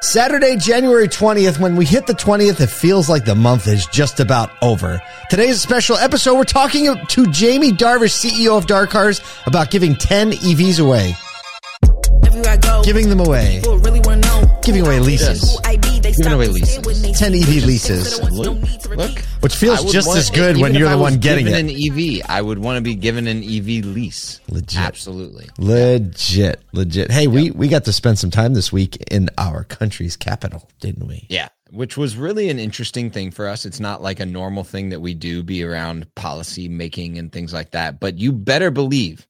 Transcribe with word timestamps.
Saturday, 0.00 0.56
January 0.56 1.08
20th, 1.08 1.58
when 1.58 1.74
we 1.74 1.84
hit 1.84 2.06
the 2.06 2.12
20th, 2.12 2.60
it 2.60 2.68
feels 2.68 3.08
like 3.08 3.24
the 3.24 3.34
month 3.34 3.66
is 3.66 3.84
just 3.86 4.20
about 4.20 4.50
over. 4.62 5.02
Today's 5.28 5.56
a 5.56 5.58
special 5.58 5.96
episode. 5.96 6.36
We're 6.36 6.44
talking 6.44 6.94
to 6.94 7.26
Jamie 7.32 7.72
Darvish, 7.72 8.14
CEO 8.14 8.56
of 8.56 8.66
DARCARS, 8.66 9.20
about 9.46 9.72
giving 9.72 9.96
10 9.96 10.32
EVs 10.32 10.80
away. 10.80 11.14
Giving 12.84 13.08
them 13.08 13.20
away. 13.20 13.60
Giving 14.62 14.86
away 14.86 15.00
leases. 15.00 15.58
Giving 16.18 16.32
away 16.32 16.48
leases. 16.48 17.18
10 17.18 17.34
EV 17.34 17.48
leases. 17.64 18.20
Look, 18.30 18.58
look. 18.96 19.18
Which 19.40 19.54
feels 19.54 19.90
just 19.92 20.08
want- 20.08 20.18
as 20.18 20.30
good 20.30 20.56
when 20.56 20.74
you're 20.74 20.90
the 20.90 20.98
one 20.98 21.18
getting 21.18 21.46
given 21.46 21.68
it. 21.68 21.74
an 21.74 21.98
EV, 22.20 22.22
I 22.28 22.42
would 22.42 22.58
want 22.58 22.76
to 22.76 22.80
be 22.82 22.94
given 22.94 23.26
an 23.26 23.42
EV 23.42 23.84
lease. 23.84 24.40
Legit. 24.48 24.80
Absolutely. 24.80 25.48
Legit, 25.58 26.60
legit. 26.72 27.10
Hey, 27.10 27.26
we, 27.26 27.50
we 27.52 27.68
got 27.68 27.84
to 27.84 27.92
spend 27.92 28.18
some 28.18 28.30
time 28.30 28.54
this 28.54 28.72
week 28.72 28.96
in 29.10 29.28
our 29.38 29.64
country's 29.64 30.16
capital, 30.16 30.68
didn't 30.80 31.06
we? 31.06 31.26
Yeah, 31.28 31.48
which 31.70 31.96
was 31.96 32.16
really 32.16 32.48
an 32.50 32.58
interesting 32.58 33.10
thing 33.10 33.30
for 33.30 33.46
us. 33.46 33.64
It's 33.64 33.80
not 33.80 34.02
like 34.02 34.20
a 34.20 34.26
normal 34.26 34.64
thing 34.64 34.88
that 34.88 35.00
we 35.00 35.14
do 35.14 35.42
be 35.42 35.62
around 35.62 36.12
policy 36.14 36.68
making 36.68 37.18
and 37.18 37.30
things 37.32 37.52
like 37.52 37.70
that. 37.72 38.00
But 38.00 38.18
you 38.18 38.32
better 38.32 38.70
believe 38.70 39.26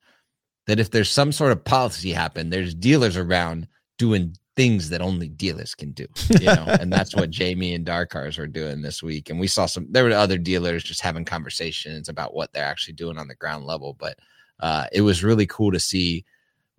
that 0.67 0.81
if 0.81 0.91
there's 0.91 1.11
some 1.11 1.33
sort 1.33 1.53
of 1.53 1.65
policy 1.65 2.13
happen, 2.13 2.51
there's 2.51 2.75
dealers 2.75 3.17
around 3.17 3.69
doing 3.99 4.37
things 4.59 4.89
that 4.89 5.01
only 5.01 5.29
dealers 5.29 5.73
can 5.77 5.93
do. 5.93 6.05
You 6.41 6.47
know, 6.47 6.65
and 6.81 6.93
that's 6.93 7.15
what 7.15 7.31
Jamie 7.31 7.75
and 7.75 7.87
DARCARS 7.87 8.41
are 8.41 8.49
doing 8.49 8.83
this 8.83 9.05
week. 9.05 9.31
And 9.31 9.39
we 9.39 9.47
saw 9.47 9.67
some 9.67 9.87
there 9.89 10.03
were 10.03 10.11
other 10.11 10.37
dealers 10.37 10.83
just 10.83 11.01
having 11.01 11.25
conversations 11.25 12.09
about 12.09 12.35
what 12.35 12.53
they're 12.53 12.65
actually 12.65 12.95
doing 12.95 13.19
on 13.19 13.29
the 13.29 13.37
ground 13.37 13.67
level. 13.67 13.95
But 13.97 14.19
uh 14.59 14.87
it 14.93 15.03
was 15.03 15.23
really 15.23 15.47
cool 15.47 15.71
to 15.71 15.79
see 15.79 16.25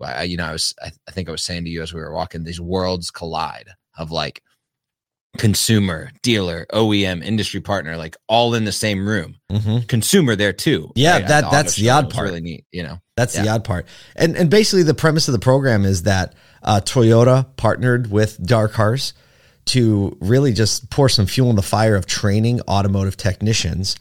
I- 0.01 0.23
you 0.23 0.35
know, 0.35 0.47
I 0.47 0.51
was 0.51 0.75
I, 0.83 0.91
I 1.07 1.11
think 1.11 1.29
I 1.29 1.31
was 1.31 1.41
saying 1.41 1.63
to 1.63 1.69
you 1.69 1.81
as 1.81 1.93
we 1.93 2.01
were 2.01 2.13
walking, 2.13 2.43
these 2.43 2.59
worlds 2.59 3.11
collide 3.11 3.69
of 3.97 4.11
like 4.11 4.43
consumer, 5.37 6.11
dealer, 6.21 6.65
OEM, 6.73 7.23
industry 7.23 7.61
partner, 7.61 7.97
like 7.97 8.17
all 8.27 8.53
in 8.55 8.65
the 8.65 8.71
same 8.71 9.07
room. 9.07 9.35
Mm-hmm. 9.51 9.85
Consumer 9.87 10.35
there 10.35 10.53
too. 10.53 10.91
Yeah, 10.95 11.17
at 11.17 11.27
that- 11.27 11.43
auto 11.45 11.55
that's 11.55 11.75
the 11.75 11.89
odd 11.91 12.09
part. 12.09 12.27
Really 12.27 12.41
neat, 12.41 12.65
you 12.71 12.83
know. 12.83 12.99
That's 13.15 13.33
the 13.35 13.49
odd 13.49 13.63
part. 13.65 13.85
And 14.15 14.37
and 14.37 14.49
basically 14.49 14.83
the 14.83 14.93
premise 14.93 15.27
of 15.27 15.33
the 15.33 15.39
program 15.39 15.83
is 15.83 16.03
that 16.03 16.35
uh, 16.63 16.79
Toyota 16.83 17.47
partnered 17.57 18.09
with 18.09 18.41
DARCARS 18.41 19.13
to 19.65 20.17
really 20.21 20.53
just 20.53 20.89
pour 20.89 21.09
some 21.09 21.25
fuel 21.25 21.49
in 21.49 21.55
the 21.55 21.61
fire 21.61 21.95
of 21.95 22.05
training 22.05 22.61
automotive 22.61 23.17
technicians 23.17 23.97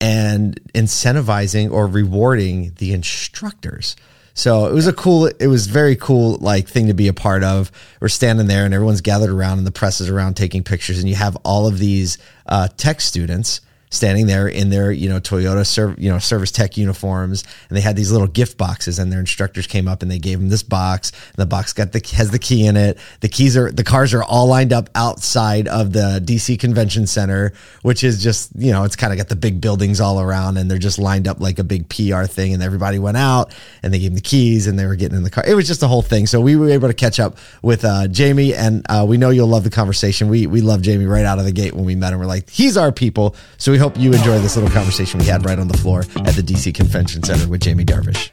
and 0.00 0.60
incentivizing 0.74 1.70
or 1.70 1.86
rewarding 1.86 2.74
the 2.78 2.92
instructors. 2.92 3.96
So 4.34 4.66
it 4.66 4.72
was 4.72 4.88
a 4.88 4.92
cool, 4.92 5.26
it 5.26 5.46
was 5.46 5.68
very 5.68 5.94
cool, 5.94 6.36
like 6.40 6.68
thing 6.68 6.88
to 6.88 6.94
be 6.94 7.06
a 7.06 7.12
part 7.12 7.44
of. 7.44 7.70
We're 8.00 8.08
standing 8.08 8.48
there 8.48 8.64
and 8.64 8.74
everyone's 8.74 9.00
gathered 9.00 9.30
around 9.30 9.58
and 9.58 9.66
the 9.66 9.72
press 9.72 10.00
is 10.00 10.10
around 10.10 10.34
taking 10.34 10.64
pictures 10.64 10.98
and 10.98 11.08
you 11.08 11.14
have 11.14 11.36
all 11.44 11.66
of 11.68 11.78
these 11.78 12.18
uh, 12.46 12.68
tech 12.76 13.00
students 13.00 13.60
standing 13.94 14.26
there 14.26 14.48
in 14.48 14.70
their, 14.70 14.90
you 14.90 15.08
know, 15.08 15.20
Toyota, 15.20 15.66
serv- 15.66 15.98
you 15.98 16.10
know, 16.10 16.18
service 16.18 16.50
tech 16.50 16.76
uniforms. 16.76 17.44
And 17.68 17.76
they 17.76 17.80
had 17.80 17.96
these 17.96 18.10
little 18.10 18.26
gift 18.26 18.58
boxes 18.58 18.98
and 18.98 19.12
their 19.12 19.20
instructors 19.20 19.66
came 19.66 19.88
up 19.88 20.02
and 20.02 20.10
they 20.10 20.18
gave 20.18 20.38
them 20.38 20.48
this 20.48 20.62
box. 20.62 21.10
And 21.10 21.36
the 21.36 21.46
box 21.46 21.72
got 21.72 21.92
the, 21.92 22.02
has 22.16 22.30
the 22.30 22.38
key 22.38 22.66
in 22.66 22.76
it. 22.76 22.98
The 23.20 23.28
keys 23.28 23.56
are, 23.56 23.70
the 23.70 23.84
cars 23.84 24.12
are 24.14 24.24
all 24.24 24.46
lined 24.46 24.72
up 24.72 24.90
outside 24.94 25.68
of 25.68 25.92
the 25.92 26.20
DC 26.24 26.58
convention 26.58 27.06
center, 27.06 27.52
which 27.82 28.02
is 28.04 28.22
just, 28.22 28.50
you 28.56 28.72
know, 28.72 28.84
it's 28.84 28.96
kind 28.96 29.12
of 29.12 29.18
got 29.18 29.28
the 29.28 29.36
big 29.36 29.60
buildings 29.60 30.00
all 30.00 30.20
around 30.20 30.56
and 30.56 30.70
they're 30.70 30.78
just 30.78 30.98
lined 30.98 31.28
up 31.28 31.40
like 31.40 31.58
a 31.58 31.64
big 31.64 31.88
PR 31.88 32.24
thing. 32.24 32.52
And 32.52 32.62
everybody 32.62 32.98
went 32.98 33.16
out 33.16 33.54
and 33.82 33.94
they 33.94 33.98
gave 33.98 34.10
them 34.10 34.16
the 34.16 34.20
keys 34.20 34.66
and 34.66 34.78
they 34.78 34.86
were 34.86 34.96
getting 34.96 35.16
in 35.16 35.22
the 35.22 35.30
car. 35.30 35.44
It 35.46 35.54
was 35.54 35.66
just 35.66 35.82
a 35.82 35.88
whole 35.88 36.02
thing. 36.02 36.26
So 36.26 36.40
we 36.40 36.56
were 36.56 36.70
able 36.70 36.88
to 36.88 36.94
catch 36.94 37.20
up 37.20 37.38
with 37.62 37.84
uh, 37.84 38.08
Jamie 38.08 38.54
and 38.54 38.84
uh, 38.88 39.04
we 39.08 39.16
know 39.16 39.30
you'll 39.30 39.48
love 39.48 39.64
the 39.64 39.70
conversation. 39.70 40.28
We, 40.28 40.46
we 40.46 40.60
love 40.60 40.82
Jamie 40.82 41.06
right 41.06 41.24
out 41.24 41.38
of 41.38 41.44
the 41.44 41.52
gate 41.52 41.74
when 41.74 41.84
we 41.84 41.94
met 41.94 42.12
him. 42.12 42.18
We're 42.18 42.26
like, 42.26 42.50
he's 42.50 42.76
our 42.76 42.92
people. 42.92 43.36
So 43.56 43.72
we 43.72 43.78
hope 43.84 43.98
you 43.98 44.14
enjoy 44.14 44.38
this 44.38 44.56
little 44.56 44.70
conversation 44.70 45.20
we 45.20 45.26
had 45.26 45.44
right 45.44 45.58
on 45.58 45.68
the 45.68 45.76
floor 45.76 46.00
at 46.24 46.34
the 46.34 46.40
DC 46.40 46.74
Convention 46.74 47.22
Center 47.22 47.46
with 47.46 47.60
Jamie 47.60 47.84
Darvish. 47.84 48.30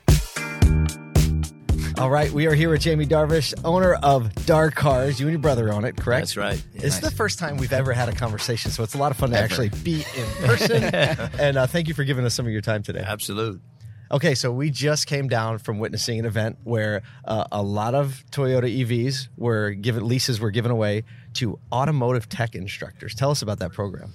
All 1.99 2.09
right, 2.09 2.31
we 2.31 2.47
are 2.47 2.53
here 2.53 2.69
with 2.69 2.79
Jamie 2.79 3.05
Darvish, 3.05 3.53
owner 3.65 3.95
of 3.95 4.33
DARCARS. 4.45 5.19
You 5.19 5.25
and 5.25 5.33
your 5.33 5.39
brother 5.39 5.73
own 5.73 5.83
it, 5.83 5.97
correct? 5.97 6.21
That's 6.21 6.37
right. 6.37 6.65
This 6.73 6.93
is 6.93 7.01
the 7.01 7.11
first 7.11 7.37
time 7.37 7.57
we've 7.57 7.73
ever 7.73 7.91
had 7.91 8.07
a 8.07 8.13
conversation, 8.13 8.71
so 8.71 8.81
it's 8.81 8.93
a 8.93 8.97
lot 8.97 9.11
of 9.11 9.17
fun 9.17 9.31
to 9.31 9.35
Ever. 9.35 9.43
actually 9.43 9.67
be 9.83 10.05
in 10.15 10.47
person. 10.47 10.83
and 11.37 11.57
uh, 11.57 11.67
thank 11.67 11.89
you 11.89 11.95
for 11.95 12.05
giving 12.05 12.23
us 12.23 12.33
some 12.33 12.45
of 12.45 12.53
your 12.53 12.61
time 12.61 12.81
today. 12.81 13.03
Absolute. 13.05 13.59
Okay, 14.09 14.35
so 14.35 14.53
we 14.53 14.69
just 14.69 15.05
came 15.05 15.27
down 15.27 15.57
from 15.57 15.79
witnessing 15.79 16.17
an 16.17 16.23
event 16.23 16.59
where 16.63 17.01
uh, 17.25 17.43
a 17.51 17.61
lot 17.61 17.93
of 17.93 18.23
Toyota 18.31 18.73
EVs 18.73 19.27
were 19.35 19.71
given 19.71 20.07
leases 20.07 20.39
were 20.39 20.51
given 20.51 20.71
away 20.71 21.03
to 21.33 21.59
automotive 21.73 22.29
tech 22.29 22.55
instructors. 22.55 23.13
Tell 23.13 23.31
us 23.31 23.41
about 23.41 23.59
that 23.59 23.73
program. 23.73 24.13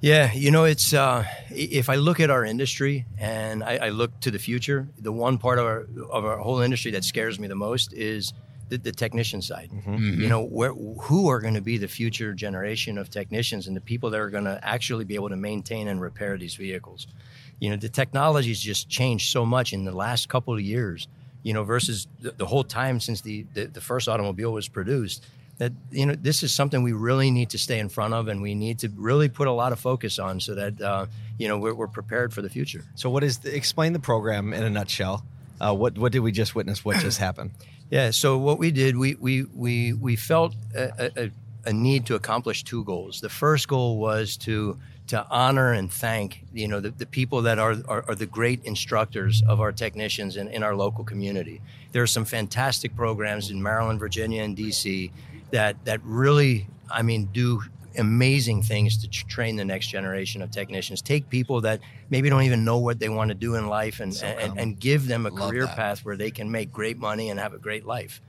Yeah, 0.00 0.32
you 0.32 0.50
know, 0.50 0.64
it's 0.64 0.94
uh, 0.94 1.26
if 1.50 1.90
I 1.90 1.96
look 1.96 2.20
at 2.20 2.30
our 2.30 2.42
industry 2.42 3.04
and 3.18 3.62
I, 3.62 3.76
I 3.76 3.88
look 3.90 4.18
to 4.20 4.30
the 4.30 4.38
future, 4.38 4.88
the 4.98 5.12
one 5.12 5.36
part 5.36 5.58
of 5.58 5.66
our 5.66 5.86
of 6.10 6.24
our 6.24 6.38
whole 6.38 6.60
industry 6.60 6.90
that 6.92 7.04
scares 7.04 7.38
me 7.38 7.48
the 7.48 7.54
most 7.54 7.92
is 7.92 8.32
the, 8.70 8.78
the 8.78 8.92
technician 8.92 9.42
side. 9.42 9.70
You 10.22 10.28
know, 10.28 10.42
where 10.42 10.72
who 10.72 11.28
are 11.28 11.38
going 11.40 11.52
to 11.54 11.60
be 11.60 11.76
the 11.76 11.88
future 11.88 12.32
generation 12.32 12.96
of 12.96 13.10
technicians 13.10 13.66
and 13.66 13.76
the 13.76 13.80
people 13.82 14.08
that 14.10 14.20
are 14.20 14.30
going 14.30 14.44
to 14.44 14.58
actually 14.62 15.04
be 15.04 15.16
able 15.16 15.28
to 15.28 15.36
maintain 15.36 15.86
and 15.86 16.00
repair 16.00 16.38
these 16.38 16.54
vehicles. 16.54 17.06
You 17.58 17.68
know, 17.68 17.76
the 17.76 17.90
technology's 17.90 18.60
just 18.60 18.88
changed 18.88 19.30
so 19.30 19.44
much 19.44 19.74
in 19.74 19.84
the 19.84 19.92
last 19.92 20.30
couple 20.30 20.54
of 20.54 20.62
years. 20.62 21.08
You 21.42 21.52
know, 21.52 21.64
versus 21.64 22.06
the, 22.20 22.30
the 22.30 22.46
whole 22.46 22.64
time 22.64 23.00
since 23.00 23.20
the, 23.20 23.44
the 23.52 23.66
the 23.66 23.80
first 23.82 24.08
automobile 24.08 24.52
was 24.52 24.66
produced. 24.66 25.26
That 25.60 25.72
you 25.90 26.06
know, 26.06 26.14
this 26.14 26.42
is 26.42 26.54
something 26.54 26.82
we 26.82 26.92
really 26.92 27.30
need 27.30 27.50
to 27.50 27.58
stay 27.58 27.78
in 27.78 27.90
front 27.90 28.14
of, 28.14 28.28
and 28.28 28.40
we 28.40 28.54
need 28.54 28.78
to 28.78 28.88
really 28.96 29.28
put 29.28 29.46
a 29.46 29.52
lot 29.52 29.72
of 29.72 29.78
focus 29.78 30.18
on, 30.18 30.40
so 30.40 30.54
that 30.54 30.80
uh, 30.80 31.04
you 31.36 31.48
know 31.48 31.58
we're, 31.58 31.74
we're 31.74 31.86
prepared 31.86 32.32
for 32.32 32.40
the 32.40 32.48
future. 32.48 32.82
So, 32.94 33.10
what 33.10 33.22
is 33.22 33.40
the, 33.40 33.54
explain 33.54 33.92
the 33.92 33.98
program 33.98 34.54
in 34.54 34.62
a 34.62 34.70
nutshell? 34.70 35.22
Uh, 35.60 35.74
what 35.74 35.98
what 35.98 36.12
did 36.12 36.20
we 36.20 36.32
just 36.32 36.54
witness? 36.54 36.82
What 36.82 36.96
just 37.00 37.18
happened? 37.18 37.50
Yeah. 37.90 38.12
So 38.12 38.38
what 38.38 38.60
we 38.60 38.70
did, 38.70 38.96
we 38.96 39.16
we 39.16 39.42
we 39.42 39.92
we 39.92 40.14
felt 40.14 40.54
a, 40.76 41.10
a, 41.24 41.30
a 41.66 41.72
need 41.72 42.06
to 42.06 42.14
accomplish 42.14 42.62
two 42.62 42.84
goals. 42.84 43.20
The 43.20 43.28
first 43.28 43.66
goal 43.66 43.98
was 43.98 44.36
to 44.38 44.78
to 45.08 45.26
honor 45.28 45.72
and 45.72 45.92
thank 45.92 46.44
you 46.54 46.68
know 46.68 46.78
the, 46.78 46.90
the 46.90 47.04
people 47.04 47.42
that 47.42 47.58
are, 47.58 47.74
are 47.88 48.04
are 48.06 48.14
the 48.14 48.26
great 48.26 48.64
instructors 48.64 49.42
of 49.48 49.60
our 49.60 49.72
technicians 49.72 50.36
in, 50.36 50.46
in 50.46 50.62
our 50.62 50.76
local 50.76 51.02
community. 51.02 51.60
There 51.90 52.00
are 52.00 52.06
some 52.06 52.24
fantastic 52.24 52.94
programs 52.94 53.50
in 53.50 53.60
Maryland, 53.60 53.98
Virginia, 53.98 54.44
and 54.44 54.56
DC 54.56 55.10
that 55.52 55.84
that 55.84 56.00
really, 56.04 56.66
I 56.90 57.02
mean, 57.02 57.26
do 57.32 57.62
amazing 57.98 58.62
things 58.62 58.98
to 58.98 59.08
train 59.08 59.56
the 59.56 59.64
next 59.64 59.88
generation 59.88 60.42
of 60.42 60.50
technicians. 60.50 61.02
Take 61.02 61.28
people 61.28 61.62
that 61.62 61.80
maybe 62.08 62.30
don't 62.30 62.42
even 62.42 62.64
know 62.64 62.78
what 62.78 63.00
they 63.00 63.08
want 63.08 63.28
to 63.30 63.34
do 63.34 63.56
in 63.56 63.66
life 63.66 64.00
and 64.00 64.16
and, 64.22 64.58
and 64.58 64.78
give 64.78 65.06
them 65.06 65.26
a 65.26 65.30
Love 65.30 65.50
career 65.50 65.66
that. 65.66 65.76
path 65.76 66.04
where 66.04 66.16
they 66.16 66.30
can 66.30 66.50
make 66.50 66.72
great 66.72 66.98
money 66.98 67.30
and 67.30 67.40
have 67.40 67.52
a 67.52 67.58
great 67.58 67.84
life. 67.84 68.20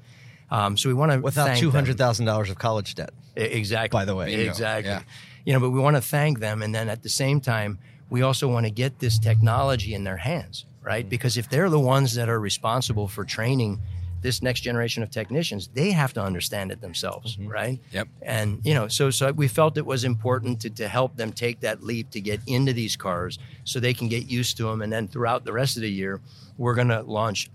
Um, 0.50 0.76
so 0.76 0.90
we 0.90 0.94
want 0.94 1.12
to 1.12 1.20
Without 1.20 1.48
thank 1.48 1.60
two 1.60 1.72
hundred 1.72 1.98
thousand 1.98 2.26
dollars 2.26 2.50
of 2.50 2.58
college 2.58 2.96
debt. 2.96 3.12
Exactly. 3.36 3.98
By 3.98 4.06
the 4.06 4.16
way. 4.16 4.34
Exactly. 4.34 4.92
Yeah. 4.92 5.04
You 5.46 5.54
know, 5.54 5.60
but 5.60 5.70
we 5.70 5.80
want 5.80 5.96
to 5.96 6.02
thank 6.02 6.40
them, 6.40 6.62
and 6.62 6.76
then 6.76 6.90
at 6.90 7.04
the 7.04 7.10
same 7.10 7.40
time, 7.40 7.80
we 8.10 8.22
also 8.22 8.48
want 8.48 8.66
to 8.66 8.72
get 8.72 9.00
this 9.00 9.18
technology 9.18 9.94
in 9.94 10.04
their 10.04 10.18
hands, 10.18 10.66
right? 10.82 11.08
Because 11.08 11.38
if 11.38 11.50
they're 11.50 11.70
the 11.70 11.80
ones 11.80 12.16
that 12.16 12.30
are 12.30 12.40
responsible 12.40 13.08
for 13.08 13.24
training 13.24 13.80
this 14.22 14.42
next 14.42 14.62
generation 14.62 15.04
of 15.04 15.10
technicians, 15.10 15.68
they 15.74 15.92
have 15.92 16.14
to 16.14 16.22
understand 16.22 16.72
it 16.72 16.82
themselves, 16.82 17.38
right? 17.40 17.80
Yep. 17.92 18.08
And 18.22 18.60
you 18.64 18.74
know, 18.74 18.88
so 18.88 19.10
so 19.10 19.32
we 19.32 19.48
felt 19.48 19.78
it 19.78 19.86
was 19.86 20.04
important 20.04 20.62
to, 20.62 20.70
to 20.70 20.88
help 20.88 21.16
them 21.16 21.32
take 21.32 21.62
that 21.62 21.84
leap 21.84 22.12
to 22.12 22.22
get 22.22 22.40
into 22.48 22.74
these 22.74 22.96
cars, 22.96 23.40
so 23.64 23.80
they 23.80 23.94
can 23.94 24.08
get 24.08 24.30
used 24.30 24.58
to 24.58 24.64
them, 24.64 24.82
and 24.82 24.92
then 24.92 25.08
throughout 25.08 25.44
the 25.44 25.54
rest 25.54 25.76
of 25.78 25.82
the 25.82 25.92
year, 25.92 26.22
we're 26.58 26.76
going 26.76 26.90
to 26.90 27.02
launch 27.02 27.50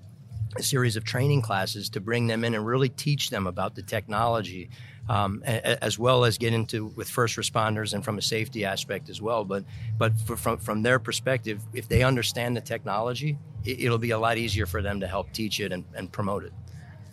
a 0.56 0.62
series 0.62 0.96
of 0.96 1.04
training 1.04 1.42
classes 1.42 1.88
to 1.90 2.00
bring 2.00 2.26
them 2.26 2.44
in 2.44 2.54
and 2.54 2.66
really 2.66 2.88
teach 2.88 3.30
them 3.30 3.46
about 3.46 3.74
the 3.74 3.82
technology, 3.82 4.70
um, 5.08 5.42
as 5.44 5.98
well 5.98 6.24
as 6.24 6.38
get 6.38 6.52
into 6.52 6.86
with 6.96 7.08
first 7.08 7.36
responders 7.36 7.92
and 7.94 8.04
from 8.04 8.18
a 8.18 8.22
safety 8.22 8.64
aspect 8.64 9.08
as 9.08 9.20
well. 9.20 9.44
But 9.44 9.64
but 9.98 10.18
for, 10.20 10.36
from 10.36 10.58
from 10.58 10.82
their 10.82 10.98
perspective, 10.98 11.60
if 11.72 11.88
they 11.88 12.02
understand 12.02 12.56
the 12.56 12.60
technology, 12.60 13.38
it'll 13.66 13.98
be 13.98 14.10
a 14.10 14.18
lot 14.18 14.38
easier 14.38 14.66
for 14.66 14.82
them 14.82 15.00
to 15.00 15.06
help 15.06 15.32
teach 15.32 15.60
it 15.60 15.72
and, 15.72 15.84
and 15.94 16.10
promote 16.10 16.44
it. 16.44 16.52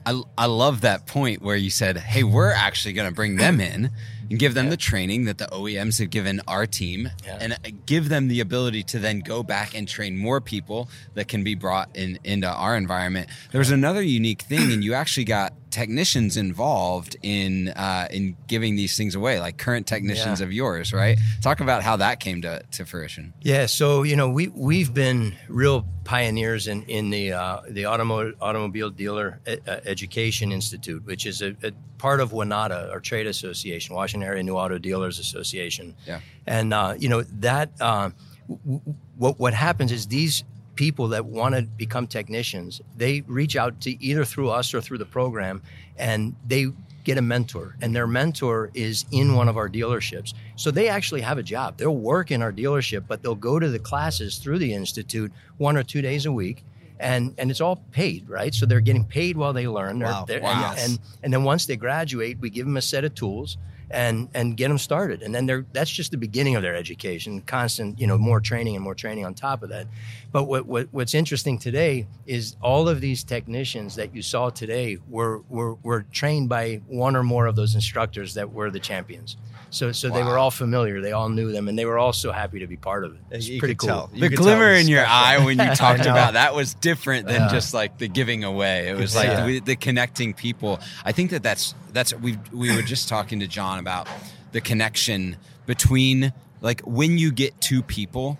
I, 0.05 0.21
I 0.37 0.45
love 0.47 0.81
that 0.81 1.07
point 1.07 1.41
where 1.41 1.55
you 1.55 1.69
said, 1.69 1.97
"Hey, 1.97 2.23
we're 2.23 2.51
actually 2.51 2.93
going 2.93 3.07
to 3.07 3.15
bring 3.15 3.37
them 3.37 3.61
in 3.61 3.91
and 4.29 4.39
give 4.39 4.53
them 4.53 4.69
the 4.69 4.77
training 4.77 5.25
that 5.25 5.37
the 5.37 5.45
OEMs 5.47 5.99
have 5.99 6.09
given 6.09 6.41
our 6.47 6.65
team 6.65 7.09
Yeah. 7.25 7.37
and 7.41 7.53
uh, 7.53 7.57
give 7.85 8.09
them 8.09 8.27
the 8.27 8.39
ability 8.39 8.83
to 8.83 8.99
then 8.99 9.19
go 9.19 9.43
back 9.43 9.75
and 9.75 9.87
train 9.87 10.17
more 10.17 10.41
people 10.41 10.89
that 11.15 11.27
can 11.27 11.43
be 11.43 11.55
brought 11.55 11.95
in 11.95 12.19
into 12.23 12.47
our 12.47 12.75
environment. 12.75 13.29
There 13.51 13.59
was 13.59 13.71
another 13.71 14.01
unique 14.01 14.43
thing, 14.43 14.71
and 14.71 14.83
you 14.83 14.93
actually 14.93 15.25
got 15.25 15.53
technicians 15.71 16.37
involved 16.37 17.15
in 17.23 17.69
uh, 17.69 18.07
in 18.11 18.37
giving 18.47 18.75
these 18.75 18.95
things 18.95 19.15
away, 19.15 19.39
like 19.39 19.57
current 19.57 19.87
technicians 19.87 20.39
Yeah. 20.39 20.45
of 20.45 20.53
yours, 20.53 20.93
right? 20.93 21.17
Talk 21.41 21.59
about 21.61 21.81
how 21.81 21.97
that 21.97 22.19
came 22.19 22.41
to, 22.43 22.61
to 22.73 22.85
fruition. 22.85 23.33
Yeah, 23.41 23.65
so 23.65 24.03
you 24.03 24.15
know 24.15 24.29
we 24.29 24.49
we've 24.49 24.93
been 24.93 25.35
real 25.49 25.85
pioneers 26.03 26.67
in 26.67 26.83
in 26.83 27.09
the 27.09 27.33
uh, 27.33 27.61
the 27.67 27.83
automo- 27.83 28.33
automobile 28.39 28.91
dealer 28.91 29.39
e- 29.47 29.57
uh, 29.67 29.79
education 29.85 30.51
institute, 30.51 31.03
which 31.05 31.25
is 31.25 31.41
a, 31.41 31.55
a 31.63 31.71
part 31.97 32.19
of 32.19 32.31
WANADA, 32.31 32.91
our 32.91 32.99
trade 32.99 33.25
association, 33.25 33.95
Washington 33.95 34.12
Area 34.21 34.43
New 34.43 34.55
Auto 34.55 34.77
Dealers 34.77 35.17
Association. 35.17 35.95
Yeah. 36.05 36.19
and 36.45 36.73
uh, 36.73 36.93
you 36.99 37.09
know 37.09 37.21
that 37.39 37.69
uh, 37.79 38.09
w- 38.47 38.81
what 39.17 39.39
what 39.39 39.53
happens 39.53 39.91
is 39.91 40.07
these 40.07 40.43
people 40.75 41.07
that 41.09 41.25
want 41.25 41.55
to 41.55 41.61
become 41.63 42.07
technicians, 42.07 42.81
they 42.97 43.21
reach 43.21 43.55
out 43.55 43.79
to 43.81 44.03
either 44.03 44.25
through 44.25 44.49
us 44.49 44.73
or 44.73 44.81
through 44.81 44.97
the 44.97 45.05
program, 45.05 45.61
and 45.97 46.35
they 46.45 46.67
get 47.03 47.17
a 47.17 47.21
mentor, 47.21 47.75
and 47.81 47.95
their 47.95 48.07
mentor 48.07 48.71
is 48.73 49.05
in 49.11 49.35
one 49.35 49.47
of 49.49 49.57
our 49.57 49.69
dealerships. 49.69 50.33
So 50.55 50.71
they 50.71 50.87
actually 50.87 51.21
have 51.21 51.37
a 51.37 51.43
job. 51.43 51.77
They'll 51.77 51.95
work 51.95 52.31
in 52.31 52.41
our 52.41 52.51
dealership, 52.51 53.05
but 53.07 53.21
they'll 53.21 53.35
go 53.35 53.59
to 53.59 53.69
the 53.69 53.77
classes 53.79 54.37
through 54.37 54.59
the 54.59 54.73
institute 54.73 55.31
one 55.57 55.75
or 55.77 55.83
two 55.83 56.01
days 56.01 56.25
a 56.25 56.31
week. 56.31 56.63
And, 56.99 57.35
and 57.37 57.51
it's 57.51 57.59
all 57.59 57.83
paid, 57.91 58.29
right? 58.29 58.53
So 58.53 58.65
they're 58.65 58.79
getting 58.79 59.03
paid 59.03 59.35
while 59.35 59.51
they 59.51 59.67
learn. 59.67 59.99
Wow. 59.99 60.25
Wow. 60.29 60.75
And, 60.77 60.91
and 60.91 60.99
and 61.23 61.33
then 61.33 61.43
once 61.43 61.65
they 61.65 61.75
graduate, 61.75 62.37
we 62.39 62.49
give 62.49 62.65
them 62.65 62.77
a 62.77 62.81
set 62.81 63.03
of 63.03 63.13
tools 63.13 63.57
and 63.93 64.29
and 64.33 64.57
get 64.57 64.67
them 64.67 64.77
started. 64.77 65.21
And 65.21 65.33
then 65.33 65.45
they're 65.45 65.65
that's 65.71 65.91
just 65.91 66.11
the 66.11 66.17
beginning 66.17 66.55
of 66.55 66.61
their 66.61 66.75
education. 66.75 67.41
Constant, 67.41 67.99
you 67.99 68.07
know, 68.07 68.17
more 68.17 68.41
training 68.41 68.75
and 68.75 68.83
more 68.83 68.95
training 68.95 69.25
on 69.25 69.33
top 69.33 69.63
of 69.63 69.69
that. 69.69 69.87
But 70.31 70.45
what, 70.45 70.65
what 70.65 70.87
what's 70.91 71.13
interesting 71.13 71.57
today 71.57 72.07
is 72.25 72.55
all 72.61 72.89
of 72.89 72.99
these 73.01 73.23
technicians 73.23 73.95
that 73.95 74.15
you 74.15 74.21
saw 74.21 74.49
today 74.49 74.97
were 75.07 75.41
were 75.49 75.75
were 75.75 76.05
trained 76.11 76.49
by 76.49 76.81
one 76.87 77.15
or 77.15 77.23
more 77.23 77.45
of 77.45 77.55
those 77.55 77.75
instructors 77.75 78.33
that 78.33 78.51
were 78.51 78.71
the 78.71 78.79
champions. 78.79 79.37
So 79.73 79.91
so 79.91 80.09
they 80.09 80.21
were 80.23 80.37
all 80.37 80.51
familiar. 80.51 81.01
They 81.01 81.11
all 81.13 81.29
knew 81.29 81.51
them, 81.51 81.67
and 81.67 81.77
they 81.77 81.85
were 81.85 81.97
all 81.97 82.13
so 82.13 82.31
happy 82.31 82.59
to 82.59 82.67
be 82.67 82.77
part 82.77 83.03
of 83.05 83.13
it. 83.15 83.19
It's 83.31 83.47
You 83.47 83.59
pretty 83.59 83.73
could 83.73 83.79
cool. 83.79 83.87
tell. 83.89 84.07
The 84.13 84.29
could 84.29 84.35
tell 84.37 84.43
glimmer 84.45 84.69
in 84.71 84.87
your 84.87 85.03
eye 85.05 85.43
when 85.43 85.57
you 85.57 85.75
talked 85.75 86.01
about 86.01 86.33
that 86.33 86.53
was 86.53 86.75
different 86.75 87.25
than 87.27 87.41
Yeah. 87.41 87.49
just 87.51 87.73
like 87.73 87.97
the 87.97 88.07
giving 88.07 88.43
away. 88.43 88.87
It 88.89 88.95
was 88.95 89.15
like 89.15 89.27
Yeah. 89.29 89.45
the, 89.45 89.59
the 89.61 89.75
connecting 89.75 90.33
people. 90.35 90.79
I 91.03 91.11
think 91.11 91.31
that 91.31 91.41
that's 91.41 91.73
that's 91.91 92.13
we 92.13 92.37
we 92.51 92.75
were 92.75 92.83
just 92.83 93.09
talking 93.09 93.39
to 93.39 93.47
John 93.47 93.79
about 93.79 94.07
the 94.51 94.61
connection 94.61 95.37
between 95.65 96.33
like 96.61 96.81
when 96.81 97.17
you 97.17 97.31
get 97.31 97.59
two 97.59 97.81
people 97.81 98.37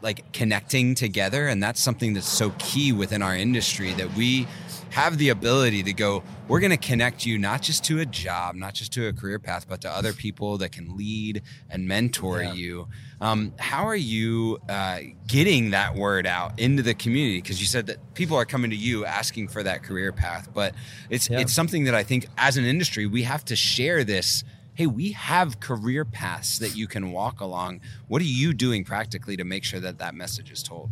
like 0.00 0.32
connecting 0.32 0.96
together 0.96 1.46
and 1.46 1.62
that's 1.62 1.80
something 1.80 2.12
that's 2.14 2.28
so 2.28 2.50
key 2.58 2.90
within 2.92 3.22
our 3.22 3.36
industry 3.36 3.92
that 3.92 4.16
we 4.16 4.48
have 4.92 5.16
the 5.16 5.30
ability 5.30 5.82
to 5.82 5.92
go 5.92 6.22
we're 6.48 6.60
going 6.60 6.70
to 6.70 6.76
connect 6.76 7.24
you 7.24 7.38
not 7.38 7.62
just 7.62 7.82
to 7.82 8.00
a 8.00 8.04
job 8.06 8.54
not 8.54 8.74
just 8.74 8.92
to 8.92 9.06
a 9.06 9.12
career 9.12 9.38
path 9.38 9.66
but 9.66 9.80
to 9.80 9.90
other 9.90 10.12
people 10.12 10.58
that 10.58 10.70
can 10.70 10.96
lead 10.98 11.40
and 11.70 11.88
mentor 11.88 12.42
Yeah. 12.42 12.52
you 12.52 12.88
um, 13.20 13.54
how 13.58 13.84
are 13.88 13.96
you 13.96 14.58
uh, 14.68 14.98
getting 15.26 15.70
that 15.70 15.94
word 15.94 16.26
out 16.26 16.60
into 16.60 16.82
the 16.82 16.92
community 16.92 17.40
because 17.40 17.58
you 17.58 17.66
said 17.66 17.86
that 17.86 18.12
people 18.14 18.36
are 18.36 18.44
coming 18.44 18.70
to 18.70 18.76
you 18.76 19.06
asking 19.06 19.48
for 19.48 19.62
that 19.62 19.82
career 19.82 20.12
path 20.12 20.50
but 20.52 20.74
it's 21.08 21.30
Yeah. 21.30 21.40
it's 21.40 21.54
something 21.54 21.84
that 21.84 21.94
i 21.94 22.02
think 22.02 22.26
as 22.36 22.58
an 22.58 22.64
industry 22.66 23.06
we 23.06 23.22
have 23.22 23.44
to 23.46 23.56
share 23.56 24.04
this 24.04 24.44
hey 24.74 24.86
we 24.86 25.12
have 25.12 25.58
career 25.58 26.04
paths 26.04 26.58
that 26.58 26.76
you 26.76 26.86
can 26.86 27.12
walk 27.12 27.40
along 27.40 27.80
what 28.08 28.20
are 28.20 28.26
you 28.26 28.52
doing 28.52 28.84
practically 28.84 29.38
to 29.38 29.44
make 29.44 29.64
sure 29.64 29.80
that 29.80 29.96
that 29.98 30.14
message 30.14 30.50
is 30.50 30.62
told 30.62 30.90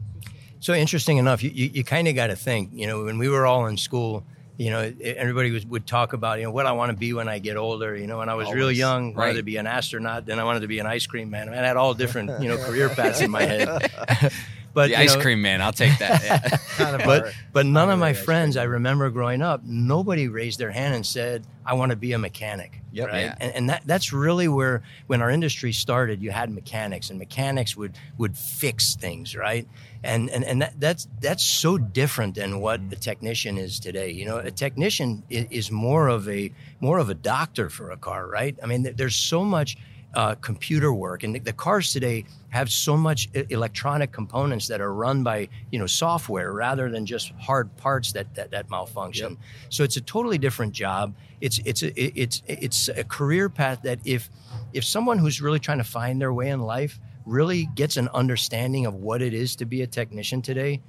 So 0.61 0.75
interesting 0.75 1.17
enough, 1.17 1.43
you, 1.43 1.51
you, 1.51 1.71
you 1.73 1.85
kind 1.85 2.07
of 2.07 2.15
got 2.15 2.29
to 2.29 2.37
think, 2.37 2.71
you 2.73 2.87
know, 2.87 3.05
when 3.05 3.19
we 3.19 3.29
were 3.29 3.47
all 3.47 3.67
in 3.67 3.77
school, 3.77 4.25
you 4.59 4.69
know, 4.69 4.93
everybody 5.03 5.51
was, 5.51 5.65
would 5.65 5.87
talk 5.87 6.13
about, 6.13 6.39
you 6.39 6.45
know, 6.45 6.51
what 6.51 6.67
I 6.67 6.73
want 6.73 6.91
to 6.91 6.97
be 6.97 7.15
when 7.15 7.31
I 7.31 7.39
get 7.39 7.57
older. 7.57 7.97
You 7.97 8.07
know, 8.07 8.19
when 8.19 8.29
I 8.29 8.35
was 8.35 8.53
real 8.53 8.65
Always. 8.65 8.79
young, 8.79 9.15
I 9.17 9.19
wanted 9.19 9.37
to 9.37 9.43
be 9.43 9.57
an 9.57 9.67
astronaut. 9.67 10.27
Then 10.27 10.39
I 10.39 10.45
wanted 10.45 10.61
to 10.61 10.69
be 10.69 10.79
an 10.79 10.87
ice 10.87 11.07
cream 11.07 11.31
man. 11.31 11.49
I 11.49 11.57
had 11.57 11.79
all 11.79 11.95
different, 11.95 12.43
you 12.43 12.49
know, 12.49 12.59
career 12.67 12.91
paths 12.91 13.23
in 13.23 13.31
my 13.31 13.43
head. 13.43 13.91
but 14.73 14.89
the 14.89 14.97
ice 14.97 15.15
know, 15.15 15.21
cream 15.21 15.43
man 15.43 15.61
i'll 15.61 15.73
take 15.73 15.99
that 15.99 16.23
yeah. 16.25 16.39
Kind 16.77 16.97
of 16.97 17.07
but 17.07 17.25
our- 17.25 17.33
but 17.53 17.67
none 17.67 17.91
of 17.91 17.99
my 17.99 18.13
friends 18.13 18.57
I 18.57 18.63
remember 18.65 19.11
growing 19.11 19.43
up, 19.43 19.63
nobody 19.65 20.29
raised 20.29 20.59
their 20.59 20.71
hand 20.71 20.95
and 20.95 21.05
said, 21.05 21.45
"I 21.67 21.75
want 21.75 21.91
to 21.91 21.97
be 21.97 22.13
a 22.13 22.19
mechanic." 22.19 22.81
Yep. 22.93 23.09
Right. 23.09 23.21
Yeah. 23.21 23.35
And, 23.39 23.53
and 23.55 23.71
that 23.71 23.83
that's 23.85 24.13
really 24.13 24.49
where 24.49 24.83
when 25.07 25.21
our 25.21 25.31
industry 25.31 25.73
started, 25.73 26.23
you 26.23 26.31
had 26.31 26.51
mechanics, 26.51 27.11
and 27.11 27.19
mechanics 27.19 27.77
would 27.77 27.99
would 28.19 28.37
fix 28.39 28.95
things, 28.95 29.37
right? 29.37 29.67
And 30.03 30.31
and 30.31 30.45
and 30.45 30.63
that, 30.63 30.79
that's 30.79 31.09
that's 31.21 31.45
so 31.45 31.77
different 31.77 32.37
than 32.37 32.61
what 32.61 32.81
a 32.93 32.97
technician 32.97 33.59
is 33.59 33.79
today. 33.81 34.11
You 34.11 34.25
know, 34.25 34.39
a 34.39 34.51
technician 34.51 35.23
is, 35.29 35.47
is 35.51 35.71
more 35.71 36.09
of 36.09 36.29
a 36.29 36.53
more 36.81 36.99
of 36.99 37.11
a 37.11 37.15
doctor 37.15 37.69
for 37.69 37.91
a 37.91 37.97
car, 37.97 38.27
right? 38.27 38.57
I 38.63 38.67
mean, 38.67 38.85
there's 38.97 39.17
so 39.17 39.45
much 39.45 39.77
uh, 40.15 40.35
computer 40.37 40.93
work, 40.93 41.23
and 41.23 41.35
the, 41.35 41.39
the 41.39 41.53
cars 41.53 41.93
today 41.93 42.25
have 42.49 42.71
so 42.71 42.97
much 42.97 43.29
electronic 43.49 44.11
components 44.13 44.67
that 44.69 44.81
are 44.81 44.93
run 44.93 45.23
by 45.23 45.49
you 45.71 45.79
know 45.79 45.87
software 45.87 46.53
rather 46.53 46.91
than 46.91 47.07
just 47.07 47.33
hard 47.39 47.75
parts 47.77 48.13
that 48.13 48.35
that, 48.35 48.51
that 48.51 48.69
malfunction. 48.71 49.39
So 49.69 49.85
it's 49.85 49.97
a 49.97 50.01
totally 50.01 50.39
different 50.39 50.73
job. 50.73 51.15
It's 51.41 51.59
it's 51.65 51.83
a, 51.83 52.21
it's 52.21 52.43
it's 52.47 52.89
a 52.89 53.05
career 53.05 53.49
path 53.49 53.83
that 53.83 54.01
if 54.05 54.29
if 54.73 54.85
someone 54.85 55.19
who's 55.19 55.41
really 55.41 55.61
trying 55.61 55.79
to 55.79 55.85
find 55.85 56.21
their 56.21 56.33
way 56.33 56.51
in 56.51 56.61
life 56.61 56.99
really 57.25 57.67
gets 57.75 57.97
an 57.97 58.09
understanding 58.09 58.87
of 58.87 58.95
what 58.95 59.23
it 59.23 59.35
is 59.35 59.57
to 59.57 59.65
be 59.65 59.83
a 59.83 59.87
technician 59.87 60.43
today. 60.43 60.83